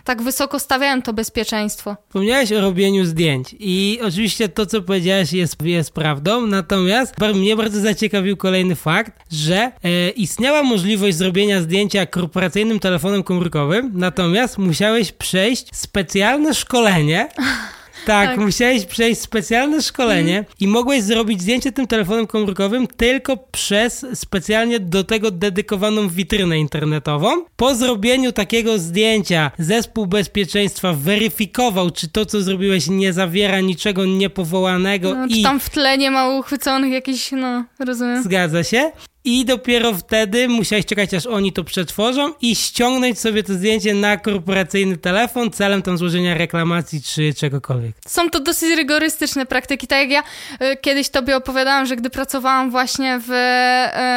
[0.04, 1.96] tak wysoko stawiają to bezpieczeństwo.
[2.08, 7.80] Wspomniałeś o robieniu zdjęć i oczywiście to, co powiedziałeś jest, jest prawdą, natomiast mnie bardzo
[7.80, 15.68] zaciekawił kolejny fakt, że e, istniała możliwość zrobienia zdjęcia korporacyjnym telefonem komórkowym, natomiast musiałeś przejść
[15.76, 17.30] specjalne szkolenie
[18.06, 20.46] Tak, tak, musiałeś przejść specjalne szkolenie mm.
[20.60, 27.46] i mogłeś zrobić zdjęcie tym telefonem komórkowym tylko przez specjalnie do tego dedykowaną witrynę internetową.
[27.56, 35.16] Po zrobieniu takiego zdjęcia zespół bezpieczeństwa weryfikował, czy to, co zrobiłeś, nie zawiera niczego niepowołanego.
[35.16, 35.30] No, i...
[35.30, 38.24] Czy tam w tle nie ma uchwyconych jakichś, no, rozumiem.
[38.24, 38.92] Zgadza się.
[39.26, 44.18] I dopiero wtedy musiałeś czekać, aż oni to przetworzą i ściągnąć sobie to zdjęcie na
[44.18, 47.96] korporacyjny telefon celem tam złożenia reklamacji czy czegokolwiek.
[48.08, 49.88] Są to dosyć rygorystyczne praktyki.
[49.88, 50.24] Tak jak ja
[50.72, 53.32] y, kiedyś tobie opowiadałam, że gdy pracowałam właśnie w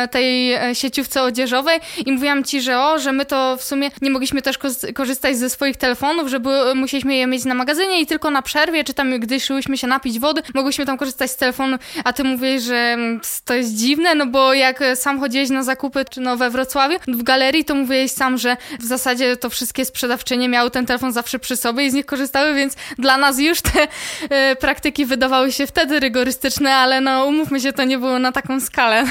[0.05, 3.91] y, tej e, sieciówce odzieżowej i mówiłam ci, że o, że my to w sumie
[4.03, 4.59] nie mogliśmy też
[4.95, 6.41] korzystać ze swoich telefonów, że
[6.75, 10.19] musieliśmy je mieć na magazynie i tylko na przerwie, czy tam gdy szłyśmy się napić
[10.19, 14.27] wody, mogłyśmy tam korzystać z telefonu, a ty mówisz, że mm, to jest dziwne, no
[14.27, 18.39] bo jak sam chodziłeś na zakupy, czy no we Wrocławiu, w galerii, to mówiłeś sam,
[18.39, 22.07] że w zasadzie to wszystkie sprzedawczynie miały ten telefon zawsze przy sobie i z nich
[22.07, 23.89] korzystały, więc dla nas już te
[24.31, 28.61] e, praktyki wydawały się wtedy rygorystyczne, ale no umówmy się, to nie było na taką
[28.61, 29.05] skalę.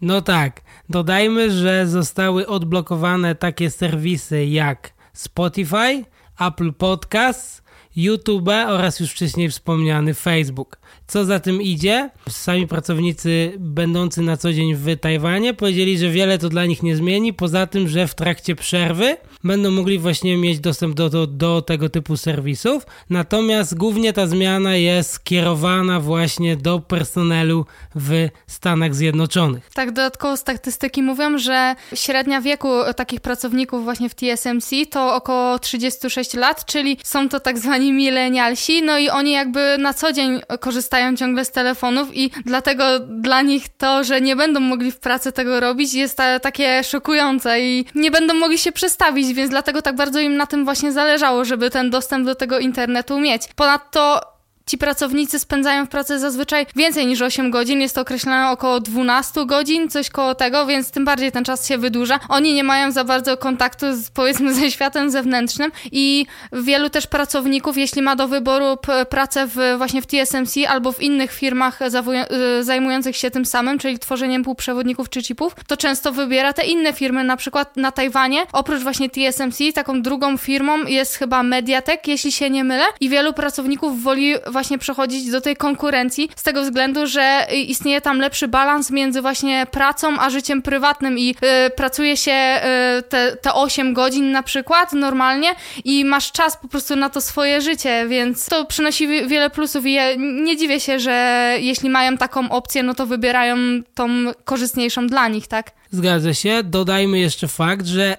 [0.00, 0.60] No tak.
[0.88, 6.04] Dodajmy, że zostały odblokowane takie serwisy jak Spotify,
[6.40, 7.62] Apple Podcasts,
[7.96, 10.79] YouTube oraz już wcześniej wspomniany Facebook.
[11.06, 12.10] Co za tym idzie?
[12.28, 16.96] Sami pracownicy będący na co dzień w Tajwanie powiedzieli, że wiele to dla nich nie
[16.96, 21.62] zmieni, poza tym, że w trakcie przerwy będą mogli właśnie mieć dostęp do, do, do
[21.62, 22.86] tego typu serwisów.
[23.10, 29.70] Natomiast głównie ta zmiana jest skierowana właśnie do personelu w Stanach Zjednoczonych.
[29.74, 36.34] Tak, dodatkowo statystyki mówią, że średnia wieku takich pracowników właśnie w TSMC to około 36
[36.34, 40.79] lat, czyli są to tak zwani milenialsi, no i oni jakby na co dzień korzystają
[41.18, 45.60] ciągle z telefonów i dlatego dla nich to, że nie będą mogli w pracy tego
[45.60, 50.20] robić jest ta, takie szokujące i nie będą mogli się przestawić, więc dlatego tak bardzo
[50.20, 53.42] im na tym właśnie zależało, żeby ten dostęp do tego internetu mieć.
[53.56, 54.29] Ponadto
[54.70, 59.46] Ci pracownicy spędzają w pracy zazwyczaj więcej niż 8 godzin, jest to określone około 12
[59.46, 62.20] godzin, coś koło tego, więc tym bardziej ten czas się wydłuża.
[62.28, 67.76] Oni nie mają za bardzo kontaktu z, powiedzmy ze światem zewnętrznym i wielu też pracowników,
[67.76, 68.76] jeśli ma do wyboru
[69.08, 73.98] pracę w, właśnie w TSMC albo w innych firmach y, zajmujących się tym samym, czyli
[73.98, 78.82] tworzeniem półprzewodników czy chipów, to często wybiera te inne firmy, na przykład na Tajwanie, oprócz
[78.82, 84.02] właśnie TSMC, taką drugą firmą jest chyba Mediatek, jeśli się nie mylę, i wielu pracowników
[84.02, 88.90] woli właśnie właśnie przechodzić do tej konkurencji z tego względu, że istnieje tam lepszy balans
[88.90, 91.30] między właśnie pracą a życiem prywatnym i
[91.66, 92.60] y, pracuje się
[92.98, 95.48] y, te, te 8 godzin na przykład normalnie
[95.84, 99.92] i masz czas po prostu na to swoje życie, więc to przynosi wiele plusów i
[99.92, 103.56] ja nie dziwię się, że jeśli mają taką opcję, no to wybierają
[103.94, 104.08] tą
[104.44, 105.70] korzystniejszą dla nich, tak?
[105.90, 106.62] Zgadza się.
[106.64, 108.16] Dodajmy jeszcze fakt, że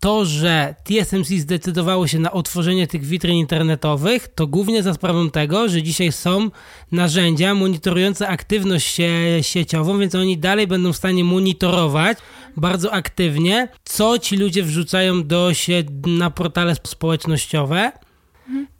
[0.00, 5.68] to, że TSMC zdecydowało się na otworzenie tych witryn internetowych, to głównie za sprawą tego,
[5.68, 6.50] że dzisiaj są
[6.92, 9.00] narzędzia monitorujące aktywność
[9.42, 12.18] sieciową, więc oni dalej będą w stanie monitorować
[12.56, 17.92] bardzo aktywnie, co ci ludzie wrzucają do się na portale społecznościowe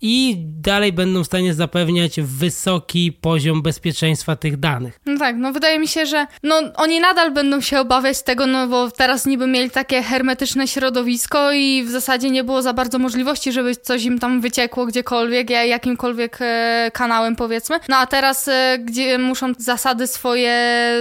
[0.00, 5.00] i dalej będą w stanie zapewniać wysoki poziom bezpieczeństwa tych danych.
[5.06, 8.66] No tak, no wydaje mi się, że no, oni nadal będą się obawiać tego, no
[8.66, 13.52] bo teraz niby mieli takie hermetyczne środowisko i w zasadzie nie było za bardzo możliwości,
[13.52, 17.80] żeby coś im tam wyciekło gdziekolwiek, jakimkolwiek e, kanałem powiedzmy.
[17.88, 20.52] No a teraz, e, gdzie muszą zasady swoje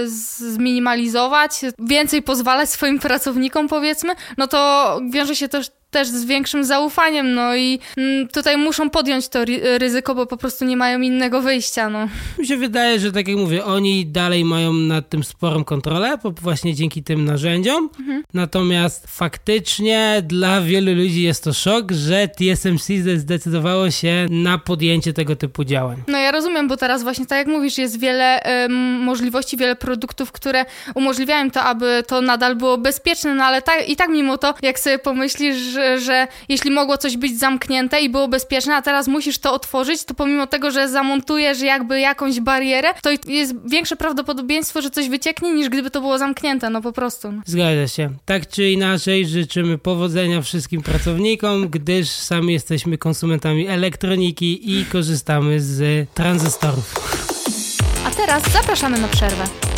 [0.04, 7.34] zminimalizować, więcej pozwalać swoim pracownikom powiedzmy, no to wiąże się też też z większym zaufaniem,
[7.34, 9.44] no i mm, tutaj muszą podjąć to
[9.78, 12.08] ryzyko, bo po prostu nie mają innego wyjścia, no.
[12.38, 16.74] Mi się wydaje, że tak jak mówię, oni dalej mają nad tym sporą kontrolę, właśnie
[16.74, 18.22] dzięki tym narzędziom, mhm.
[18.34, 22.84] natomiast faktycznie dla wielu ludzi jest to szok, że TSMC
[23.16, 26.02] zdecydowało się na podjęcie tego typu działań.
[26.08, 28.68] No ja rozumiem, bo teraz właśnie tak jak mówisz, jest wiele y,
[29.04, 33.96] możliwości, wiele produktów, które umożliwiają to, aby to nadal było bezpieczne, no ale tak, i
[33.96, 38.28] tak mimo to, jak sobie pomyślisz, że że jeśli mogło coś być zamknięte i było
[38.28, 43.10] bezpieczne, a teraz musisz to otworzyć, to pomimo tego, że zamontujesz jakby jakąś barierę, to
[43.26, 47.32] jest większe prawdopodobieństwo, że coś wycieknie, niż gdyby to było zamknięte, no po prostu.
[47.46, 48.10] Zgadza się.
[48.24, 56.08] Tak czy inaczej życzymy powodzenia wszystkim pracownikom, gdyż sami jesteśmy konsumentami elektroniki i korzystamy z
[56.14, 56.94] tranzystorów.
[58.06, 59.71] A teraz zapraszamy na przerwę.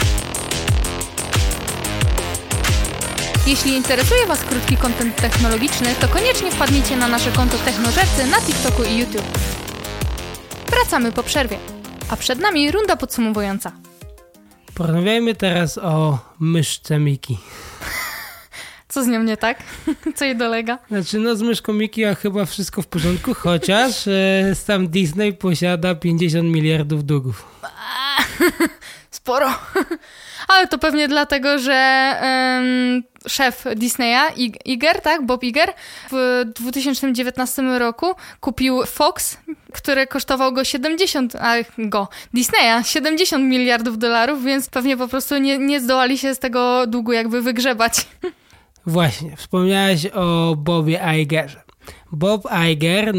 [3.46, 8.82] Jeśli interesuje Was krótki kontent technologiczny, to koniecznie wpadnijcie na nasze konto Technożercy na TikToku
[8.84, 9.38] i YouTube.
[10.70, 11.58] Wracamy po przerwie,
[12.08, 13.72] a przed nami runda podsumowująca.
[14.74, 17.38] Porozmawiajmy teraz o myszce Miki.
[18.88, 19.58] Co z nią nie tak?
[20.16, 20.78] Co jej dolega?
[20.88, 25.94] Znaczy, no z myszką Miki a chyba wszystko w porządku, chociaż e, sam Disney posiada
[25.94, 27.44] 50 miliardów długów.
[29.10, 29.48] Sporo.
[30.48, 34.32] ale to pewnie dlatego, że um, szef Disneya,
[34.64, 35.72] Iger, tak, Bob Iger,
[36.12, 38.06] w 2019 roku
[38.40, 39.38] kupił Fox,
[39.72, 45.58] który kosztował go 70, a go, Disneya, 70 miliardów dolarów, więc pewnie po prostu nie,
[45.58, 47.92] nie zdołali się z tego długu jakby wygrzebać.
[48.86, 51.63] Właśnie, wspomniałeś o Bobie Igerze.
[52.14, 53.14] Bob Iger,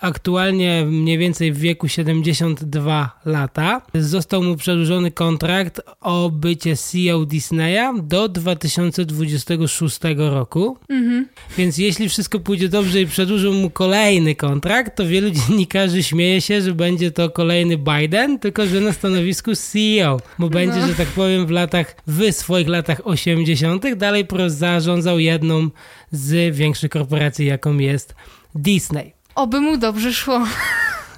[0.00, 8.02] aktualnie mniej więcej w wieku 72 lata, został mu przedłużony kontrakt o bycie CEO Disneya
[8.02, 10.76] do 2026 roku.
[10.88, 11.26] Mhm.
[11.58, 16.62] Więc jeśli wszystko pójdzie dobrze i przedłużą mu kolejny kontrakt, to wielu dziennikarzy śmieje się,
[16.62, 20.86] że będzie to kolejny Biden, tylko że na stanowisku CEO, bo będzie, no.
[20.86, 23.94] że tak powiem, w latach, w swoich latach 80.
[23.96, 25.70] dalej zarządzał jedną
[26.12, 28.14] z większych korporacji, jaką jest
[28.54, 29.12] Disney.
[29.34, 30.46] Oby mu dobrze szło.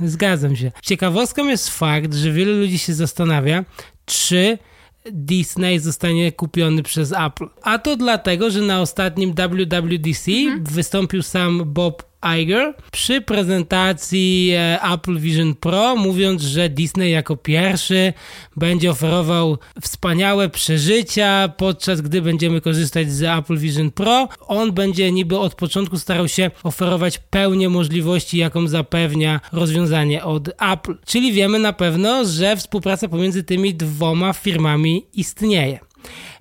[0.04, 0.72] Zgadzam się.
[0.82, 3.64] Ciekawostką jest fakt, że wielu ludzi się zastanawia,
[4.06, 4.58] czy
[5.12, 7.46] Disney zostanie kupiony przez Apple.
[7.62, 10.64] A to dlatego, że na ostatnim WWDC mhm.
[10.64, 12.09] wystąpił sam Bob
[12.40, 18.12] Iger przy prezentacji e, Apple Vision Pro, mówiąc, że Disney jako pierwszy
[18.56, 24.28] będzie oferował wspaniałe przeżycia, podczas gdy będziemy korzystać z Apple Vision Pro.
[24.40, 30.96] On będzie niby od początku starał się oferować pełnię możliwości, jaką zapewnia rozwiązanie od Apple.
[31.06, 35.78] Czyli wiemy na pewno, że współpraca pomiędzy tymi dwoma firmami istnieje.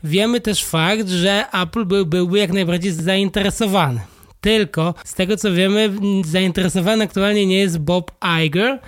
[0.04, 4.02] Wiemy też fakt, że Apple był, byłby jak najbardziej zainteresowany
[4.41, 5.93] tylko z tego co wiemy,
[6.25, 8.12] zainteresowany aktualnie nie jest Bob
[8.45, 8.80] Iger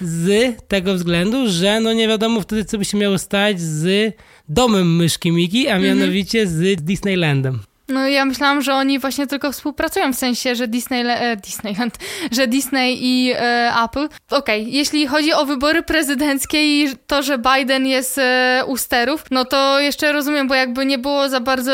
[0.00, 4.14] z tego względu, że no nie wiadomo wtedy, co by się miało stać z
[4.48, 7.69] domem myszki Miki, a mianowicie z Disneylandem.
[7.90, 11.98] No ja myślałam, że oni właśnie tylko współpracują, w sensie, że Disney, e, Disneyland,
[12.36, 14.08] że Disney i e, Apple.
[14.30, 19.24] Okej, okay, jeśli chodzi o wybory prezydenckie i to, że Biden jest e, u sterów,
[19.30, 21.72] no to jeszcze rozumiem, bo jakby nie było za bardzo,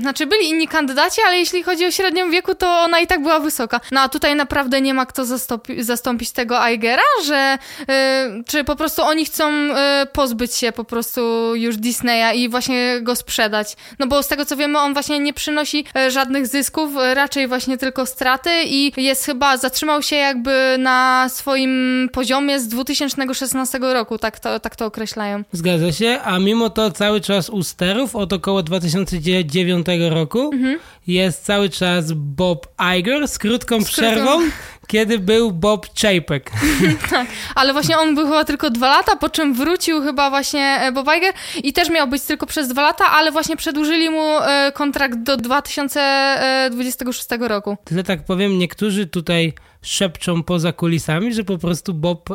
[0.00, 3.40] znaczy byli inni kandydaci, ale jeśli chodzi o średnią wieku, to ona i tak była
[3.40, 3.80] wysoka.
[3.92, 8.76] No a tutaj naprawdę nie ma kto zastąpi, zastąpić tego Igera, że e, czy po
[8.76, 13.76] prostu oni chcą e, pozbyć się po prostu już Disneya i właśnie go sprzedać.
[13.98, 17.14] No bo z tego co wiemy, on właśnie nie przynosi przynosi e, żadnych zysków, e,
[17.14, 23.78] raczej właśnie tylko straty i jest chyba, zatrzymał się jakby na swoim poziomie z 2016
[23.78, 25.42] roku, tak to, tak to określają.
[25.52, 30.78] Zgadza się, a mimo to cały czas u sterów od około 2009 roku mhm.
[31.06, 32.66] jest cały czas Bob
[32.98, 34.40] Iger z krótką z przerwą,
[34.86, 36.50] kiedy był Bob Chapek.
[37.10, 40.92] tak, ale właśnie on był chyba tylko dwa lata, po czym wrócił chyba właśnie e,
[40.92, 44.72] Bob Iger i też miał być tylko przez dwa lata, ale właśnie przedłużyli mu e,
[44.74, 47.76] kontrakt do 2026 roku.
[47.84, 52.28] Tyle tak powiem, niektórzy tutaj szepczą poza kulisami, że po prostu Bob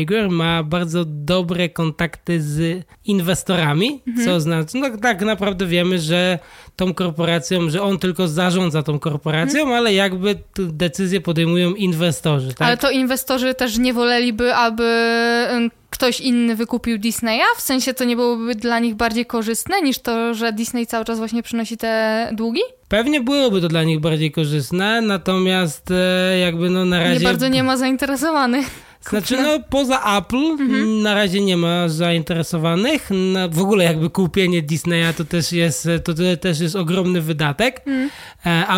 [0.00, 4.26] Iger ma bardzo dobre kontakty z inwestorami, mhm.
[4.26, 6.38] co znaczy, no tak naprawdę wiemy, że
[6.76, 9.78] tą korporacją, że on tylko zarządza tą korporacją, mhm.
[9.78, 12.48] ale jakby decyzje podejmują inwestorzy.
[12.48, 12.68] Tak?
[12.68, 14.84] Ale to inwestorzy też nie woleliby, aby
[15.90, 17.44] ktoś inny wykupił Disneya?
[17.56, 21.18] W sensie to nie byłoby dla nich bardziej korzystne niż to, że Disney cały czas
[21.18, 22.60] właśnie przynosi te długi?
[22.92, 27.18] Pewnie byłoby to dla nich bardziej korzystne, natomiast e, jakby no na razie...
[27.20, 28.66] Nie bardzo nie ma zainteresowanych.
[29.08, 31.02] Znaczy, no poza Apple mhm.
[31.02, 33.10] na razie nie ma zainteresowanych.
[33.32, 37.82] Na, w ogóle jakby kupienie Disneya to też jest, to, to też jest ogromny wydatek.
[37.86, 38.10] Mhm.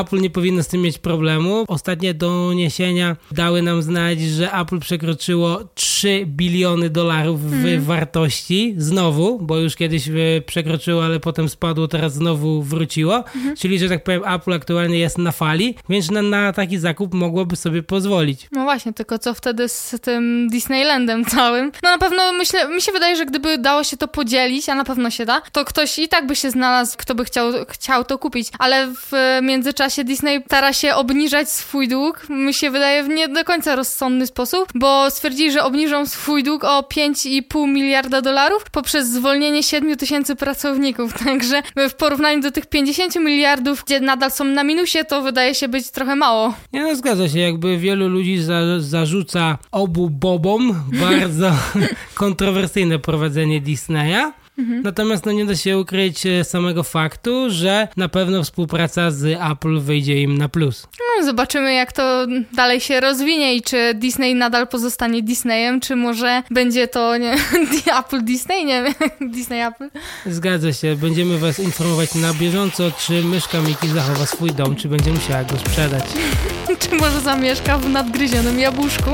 [0.00, 1.64] Apple nie powinno z tym mieć problemu.
[1.68, 7.82] Ostatnie doniesienia dały nam znać, że Apple przekroczyło 3 biliony dolarów w mhm.
[7.82, 8.74] wartości.
[8.78, 10.12] Znowu, bo już kiedyś e,
[10.46, 13.16] przekroczyło, ale potem spadło, teraz znowu wróciło.
[13.16, 13.56] Mhm.
[13.56, 17.56] Czyli, że tak powiem, Apple aktualnie jest na fali, więc na, na taki zakup mogłoby
[17.56, 18.48] sobie pozwolić.
[18.52, 21.72] No właśnie, tylko co wtedy z tym tym Disneylandem całym.
[21.83, 24.85] No na pewno myślę, mi się wydaje, że gdyby dało się to podzielić, a na
[24.85, 28.18] pewno się da, to ktoś i tak by się znalazł, kto by chciał, chciał to
[28.18, 28.48] kupić.
[28.59, 33.44] Ale w międzyczasie Disney stara się obniżać swój dług, mi się wydaje w nie do
[33.44, 39.62] końca rozsądny sposób, bo stwierdzili, że obniżą swój dług o 5,5 miliarda dolarów poprzez zwolnienie
[39.62, 41.12] 7 tysięcy pracowników.
[41.24, 45.68] Także w porównaniu do tych 50 miliardów, gdzie nadal są na minusie, to wydaje się
[45.68, 46.55] być trochę mało.
[46.72, 47.38] Nie, no zgadza się.
[47.38, 51.52] Jakby wielu ludzi za, zarzuca obu bobom bardzo
[52.14, 54.32] kontrowersyjne prowadzenie Disneya.
[54.58, 54.82] Mhm.
[54.82, 59.80] Natomiast no nie da się ukryć e, samego faktu, że na pewno współpraca z Apple
[59.80, 60.88] wyjdzie im na plus.
[61.18, 66.42] No, zobaczymy, jak to dalej się rozwinie i czy Disney nadal pozostanie Disneyem, czy może
[66.50, 67.34] będzie to nie,
[68.00, 68.94] Apple Disney, nie wiem,
[69.32, 69.88] Disney Apple.
[70.26, 75.11] Zgadza się, będziemy Was informować na bieżąco, czy myszka Miki zachowa swój dom, czy będzie
[75.11, 76.05] musiała go sprzedać.
[76.78, 79.11] czy może zamieszka w nadgryzionym jabłuszku.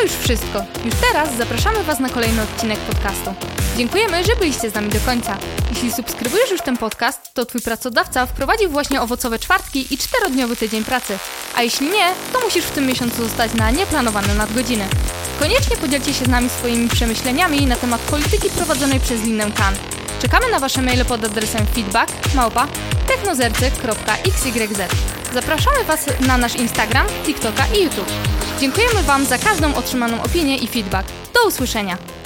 [0.00, 0.64] To już wszystko.
[0.84, 3.34] Już teraz zapraszamy Was na kolejny odcinek podcastu.
[3.76, 5.38] Dziękujemy, że byliście z nami do końca.
[5.70, 10.84] Jeśli subskrybujesz już ten podcast, to Twój pracodawca wprowadził właśnie owocowe czwartki i czterodniowy tydzień
[10.84, 11.18] pracy.
[11.56, 14.84] A jeśli nie, to musisz w tym miesiącu zostać na nieplanowane nadgodziny.
[15.38, 19.74] Koniecznie podzielcie się z nami swoimi przemyśleniami na temat polityki prowadzonej przez Linnę Kan.
[20.22, 22.68] Czekamy na Wasze maile pod adresem feedback małpa
[23.08, 24.90] technozercy.xyz.
[25.34, 28.12] Zapraszamy Was na nasz Instagram, TikToka i YouTube.
[28.60, 31.08] Dziękujemy Wam za każdą otrzymaną opinię i feedback.
[31.34, 32.19] Do usłyszenia!